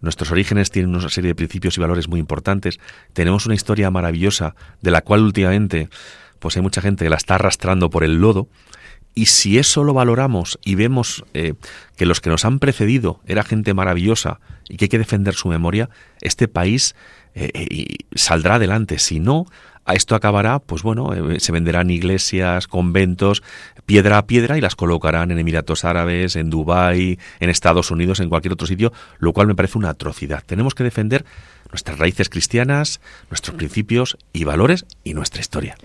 [0.00, 2.78] nuestros orígenes tienen una serie de principios y valores muy importantes,
[3.14, 5.88] tenemos una historia maravillosa de la cual últimamente
[6.38, 8.48] pues hay mucha gente que la está arrastrando por el lodo.
[9.14, 11.54] Y si eso lo valoramos y vemos eh,
[11.96, 15.48] que los que nos han precedido era gente maravillosa y que hay que defender su
[15.48, 15.88] memoria,
[16.20, 16.94] este país
[17.34, 18.98] eh, eh, saldrá adelante.
[18.98, 19.46] Si no,
[19.86, 23.42] a esto acabará, pues bueno, se venderán iglesias, conventos,
[23.86, 28.28] piedra a piedra y las colocarán en Emiratos Árabes, en Dubái, en Estados Unidos, en
[28.28, 30.42] cualquier otro sitio, lo cual me parece una atrocidad.
[30.44, 31.24] Tenemos que defender
[31.70, 35.76] nuestras raíces cristianas, nuestros principios y valores y nuestra historia.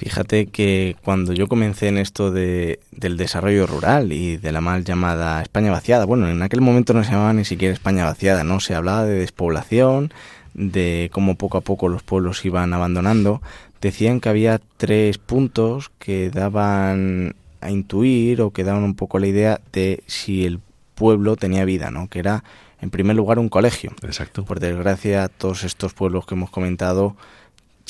[0.00, 4.82] Fíjate que cuando yo comencé en esto de, del desarrollo rural y de la mal
[4.82, 8.60] llamada España vaciada, bueno, en aquel momento no se llamaba ni siquiera España vaciada, no
[8.60, 10.10] se hablaba de despoblación,
[10.54, 13.42] de cómo poco a poco los pueblos iban abandonando,
[13.82, 19.26] decían que había tres puntos que daban a intuir o que daban un poco la
[19.26, 20.60] idea de si el
[20.94, 22.08] pueblo tenía vida, ¿no?
[22.08, 22.42] Que era,
[22.80, 23.92] en primer lugar, un colegio.
[24.02, 24.46] Exacto.
[24.46, 27.16] Por desgracia, todos estos pueblos que hemos comentado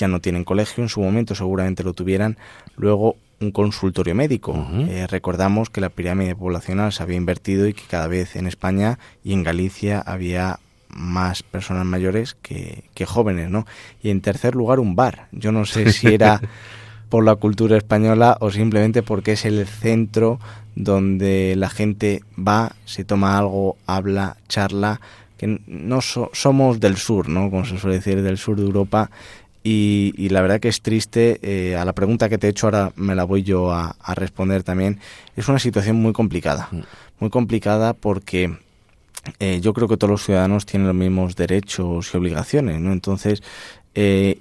[0.00, 2.36] ya no tienen colegio, en su momento seguramente lo tuvieran,
[2.76, 4.68] luego un consultorio médico.
[4.88, 8.98] Eh, recordamos que la pirámide poblacional se había invertido y que cada vez en España
[9.24, 13.66] y en Galicia había más personas mayores que, que jóvenes, ¿no?
[14.02, 15.28] Y en tercer lugar, un bar.
[15.32, 16.40] Yo no sé si era
[17.08, 20.38] por la cultura española o simplemente porque es el centro
[20.74, 25.00] donde la gente va, se toma algo, habla, charla,
[25.40, 27.50] que no somos del sur, ¿no?
[27.50, 29.10] Como se suele decir, del sur de Europa
[29.62, 32.92] y, la verdad que es triste, eh, a la pregunta que te he hecho ahora
[32.96, 35.00] me la voy yo a, responder también,
[35.36, 36.80] es una situación muy complicada, mm.
[37.18, 38.56] muy complicada porque
[39.38, 42.92] eh, yo creo que todos los ciudadanos tienen los mismos derechos y obligaciones, ¿no?
[42.92, 43.42] Entonces,
[43.94, 44.38] eh,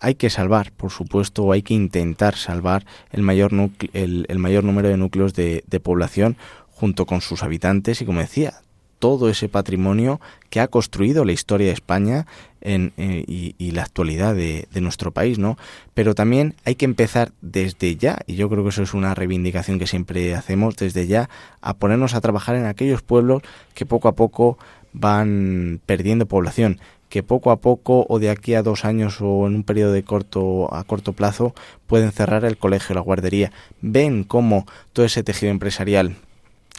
[0.00, 3.52] hay que salvar, por supuesto, o hay que intentar salvar el mayor,
[3.94, 6.36] el, el mayor número de núcleos de, de población
[6.68, 8.62] junto con sus habitantes y, como decía,
[8.98, 12.26] todo ese patrimonio que ha construido la historia de España
[12.62, 15.56] en, eh, y, la actualidad de, nuestro país, ¿no?
[15.94, 19.78] Pero también hay que empezar desde ya, y yo creo que eso es una reivindicación
[19.78, 21.28] que siempre hacemos, desde ya,
[21.60, 23.42] a ponernos a trabajar en aquellos pueblos
[23.74, 24.58] que poco a poco
[24.92, 29.54] van perdiendo población, que poco a poco o de aquí a dos años o en
[29.54, 31.54] un periodo de corto a corto plazo
[31.86, 33.52] pueden cerrar el colegio, la guardería.
[33.82, 36.16] Ven cómo todo ese tejido empresarial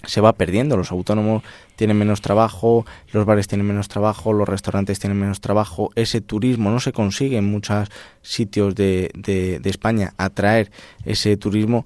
[0.03, 0.77] se va perdiendo.
[0.77, 1.43] Los autónomos
[1.75, 5.91] tienen menos trabajo, los bares tienen menos trabajo, los restaurantes tienen menos trabajo.
[5.95, 7.89] Ese turismo no se consigue en muchos
[8.21, 10.71] sitios de, de, España atraer
[11.05, 11.85] ese turismo,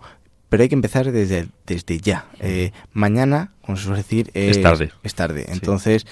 [0.49, 2.25] pero hay que empezar desde, desde ya.
[2.39, 4.91] Eh, mañana, como se suele decir, es tarde.
[5.03, 5.45] Es tarde.
[5.49, 6.05] Entonces,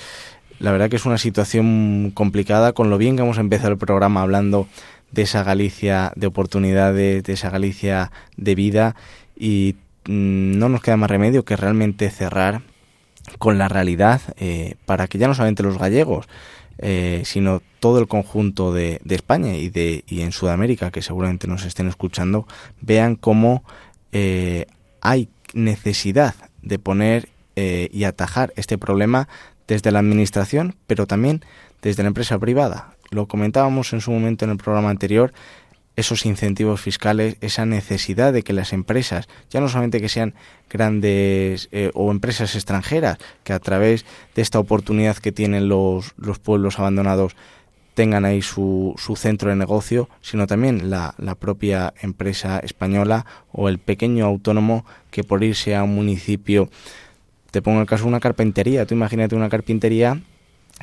[0.59, 2.73] la verdad que es una situación complicada.
[2.73, 4.67] Con lo bien que hemos empezado el programa hablando
[5.11, 8.95] de esa Galicia de oportunidades, de esa Galicia de vida
[9.37, 9.75] y
[10.07, 12.61] no nos queda más remedio que realmente cerrar
[13.39, 16.27] con la realidad eh, para que ya no solamente los gallegos,
[16.77, 21.65] eh, sino todo el conjunto de, España y, de, y en Sudamérica, que seguramente nos
[21.65, 22.47] estén escuchando,
[22.81, 23.63] vean cómo
[24.11, 24.67] eh,
[25.01, 29.29] hay necesidad de poner y atajar este problema
[29.65, 31.41] desde la administración, pero también
[31.81, 32.95] desde la empresa privada.
[33.11, 35.31] Lo comentábamos en su momento en el programa anterior,
[35.95, 40.33] esos incentivos fiscales, esa necesidad de que las empresas, ya no solamente que sean
[40.69, 46.39] grandes eh, o empresas extranjeras, que a través de esta oportunidad que tienen los, los
[46.39, 47.35] pueblos abandonados
[47.93, 53.69] tengan ahí su, su centro de negocio, sino también la, la propia empresa española o
[53.69, 56.69] el pequeño autónomo que por irse a un municipio,
[57.51, 60.19] te pongo el caso de una carpintería, tú imagínate una carpintería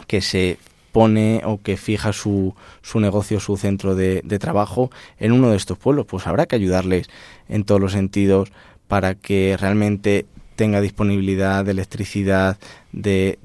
[0.07, 0.59] que se
[0.93, 5.79] pone o que fija su, su negocio, su centro de, trabajo en uno de estos
[5.79, 7.09] pueblos, pues habrá que ayudarles
[7.49, 8.53] en todos los sentidos
[8.89, 12.59] para que realmente tenga disponibilidad de electricidad,
[12.93, 13.39] de,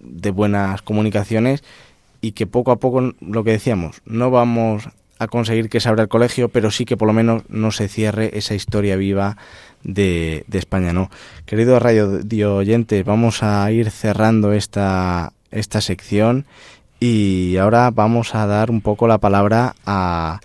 [0.00, 1.64] de buenas comunicaciones
[2.20, 4.88] y que poco a poco, lo que decíamos, no vamos
[5.18, 7.88] a conseguir que se abra el colegio, pero sí que por lo menos no se
[7.88, 9.36] cierre esa historia viva
[9.82, 11.10] de, de España, ¿no?
[11.44, 12.20] Querido radio
[12.56, 16.46] oyentes, vamos a ir cerrando esta, esta sección
[17.00, 20.40] y ahora vamos a dar un poco la palabra a,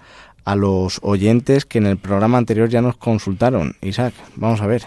[0.45, 3.75] a los oyentes que en el programa anterior ya nos consultaron.
[3.81, 4.83] Isaac, vamos a ver.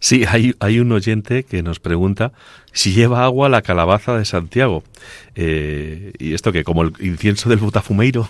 [0.00, 2.32] Sí, hay, hay un oyente que nos pregunta
[2.72, 4.82] si lleva agua la calabaza de Santiago.
[5.36, 8.28] Eh, y esto que, como el incienso del botafumeiro.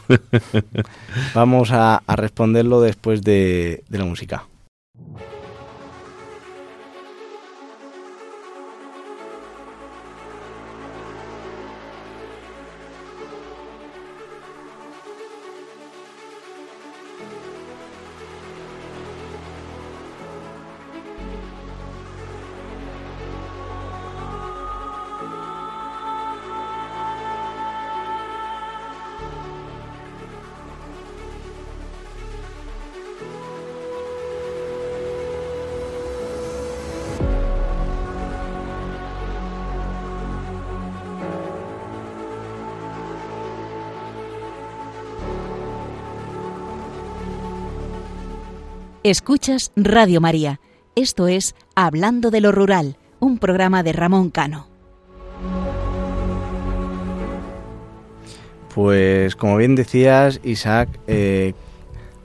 [1.34, 4.45] Vamos a, a responderlo después de, de la música.
[49.05, 50.61] Escuchas Radio María.
[50.95, 54.69] Esto es Hablando de lo Rural, un programa de Ramón Cano.
[58.73, 61.53] Pues como bien decías, Isaac, eh,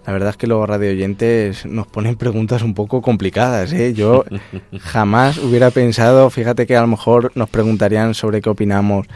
[0.06, 3.74] la verdad es que los radio oyentes nos ponen preguntas un poco complicadas.
[3.74, 3.96] ¿eh?
[3.96, 4.24] Yo
[4.80, 9.08] jamás hubiera pensado, fíjate que a lo mejor nos preguntarían sobre qué opinamos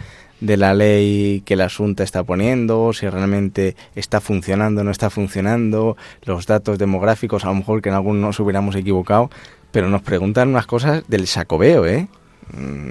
[0.42, 5.10] de la ley que la Asunta está poniendo, si realmente está funcionando o no está
[5.10, 9.30] funcionando, los datos demográficos, a lo mejor que en algunos nos hubiéramos equivocado,
[9.72, 12.08] pero nos preguntan unas cosas del sacobeo, ¿eh?
[12.54, 12.90] Mm.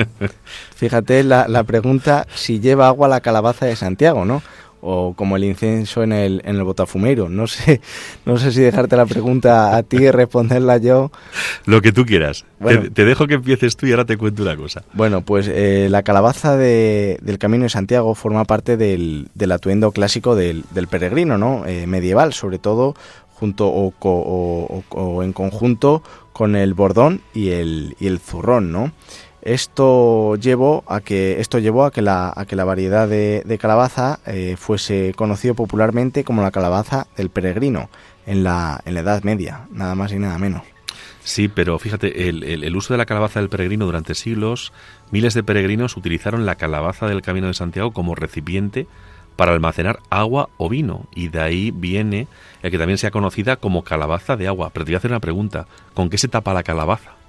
[0.74, 4.42] Fíjate la, la pregunta si lleva agua la calabaza de Santiago, ¿no?
[4.80, 7.28] O como el incenso en el, en el botafumeiro.
[7.28, 7.80] No sé,
[8.24, 11.10] no sé si dejarte la pregunta a ti y responderla yo.
[11.66, 12.44] Lo que tú quieras.
[12.94, 14.82] te, dejo que empieces tú y ahora te cuento una cosa.
[14.92, 19.92] Bueno, pues eh, la calabaza de, del Camino de Santiago forma parte del, del atuendo
[19.92, 21.66] clásico del, del peregrino, ¿no?
[21.66, 22.94] Eh, medieval, sobre todo
[23.40, 26.02] junto o, o, o, en conjunto
[26.34, 28.92] con el bordón y el, y el zurrón, ¿no?
[29.42, 34.20] Esto llevó a que esto llevó a que la, a que la variedad de, calabaza
[34.26, 37.88] eh, fuese conocido popularmente como la calabaza del peregrino
[38.26, 40.62] en la, en la Edad Media, nada más y nada menos.
[41.22, 44.72] Sí, pero fíjate, el, el, uso de la calabaza del peregrino durante siglos,
[45.10, 48.86] miles de peregrinos utilizaron la calabaza del Camino de Santiago como recipiente
[49.36, 52.26] para almacenar agua o vino, y de ahí viene
[52.62, 54.70] el que también sea conocida como calabaza de agua.
[54.70, 57.19] Pero te voy a hacer una pregunta, ¿con qué se tapa la calabaza?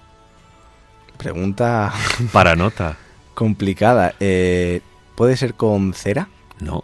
[1.22, 1.94] Pregunta.
[2.34, 2.98] Para nota.
[3.36, 4.16] complicada.
[4.20, 4.82] Eh,
[5.16, 6.30] ¿Puede ser con cera?
[6.60, 6.84] No.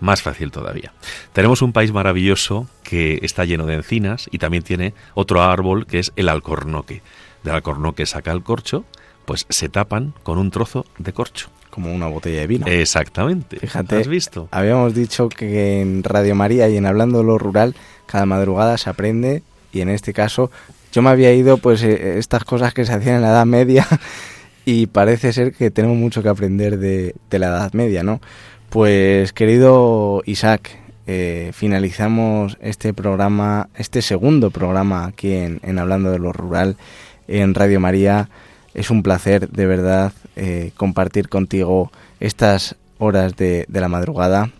[0.00, 0.92] Más fácil todavía.
[1.32, 5.98] Tenemos un país maravilloso que está lleno de encinas y también tiene otro árbol que
[5.98, 7.00] es el alcornoque.
[7.42, 8.84] Del alcornoque saca el corcho,
[9.24, 11.48] pues se tapan con un trozo de corcho.
[11.70, 12.66] Como una botella de vino.
[12.66, 13.58] Exactamente.
[13.58, 14.48] Fíjate, ¿Has visto?
[14.50, 18.90] Habíamos dicho que en Radio María y en Hablando de lo Rural, cada madrugada se
[18.90, 19.42] aprende
[19.72, 20.50] y en este caso
[20.96, 23.86] yo me había ido pues eh, estas cosas que se hacían en la Edad Media
[24.64, 28.22] y parece ser que tenemos mucho que aprender de, la Edad Media, ¿no?
[28.70, 30.70] Pues querido Isaac,
[31.06, 36.78] eh, finalizamos este programa, este segundo programa aquí en, Hablando de lo Rural
[37.28, 38.30] en Radio María.
[38.72, 44.50] Es un placer, de verdad, eh, compartir contigo estas horas de, la madrugada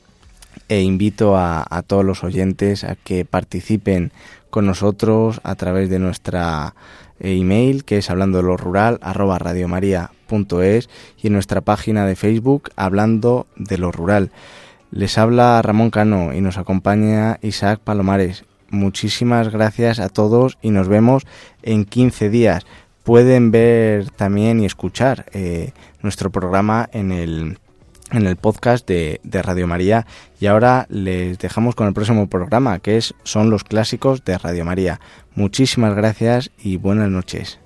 [0.68, 4.12] e invito a, todos los oyentes a que participen
[4.56, 6.74] con nosotros a través de nuestra
[7.20, 10.88] eh, email que es hablando de lo rural arroba radiomaria.es
[11.22, 14.30] y en nuestra página de Facebook hablando de lo rural.
[14.90, 18.46] Les habla Ramón Cano y nos acompaña Isaac Palomares.
[18.70, 21.24] Muchísimas gracias a todos y nos vemos
[21.62, 22.64] en 15 días.
[23.04, 27.58] pueden ver también y escuchar eh, nuestro programa en el,
[28.12, 30.06] en el podcast de, Radio María.
[30.40, 34.64] Y ahora les dejamos con el próximo programa, que es Son los Clásicos de Radio
[34.64, 35.00] María.
[35.34, 37.65] Muchísimas gracias y buenas noches.